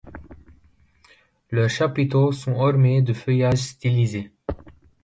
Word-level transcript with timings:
Leurs 1.51 1.69
chapiteaux 1.69 2.31
sont 2.31 2.53
ornés 2.55 3.03
de 3.03 3.13
feuillages 3.13 3.59
stylisés. 3.59 4.31